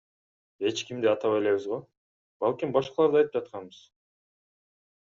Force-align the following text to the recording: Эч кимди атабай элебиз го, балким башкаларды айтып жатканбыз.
Эч 0.69 0.77
кимди 0.87 1.09
атабай 1.11 1.41
элебиз 1.43 1.67
го, 1.73 1.79
балким 2.45 2.75
башкаларды 2.79 3.23
айтып 3.25 3.39
жатканбыз. 3.43 3.87